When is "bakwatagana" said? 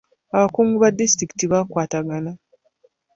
1.51-2.31